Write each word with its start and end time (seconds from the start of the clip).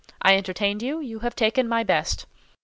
I 0.23 0.35
entertained 0.35 0.81
you; 0.81 0.99
you 0.99 1.19
have 1.19 1.35
taken 1.35 1.67
my 1.69 1.83
best. 1.83 2.25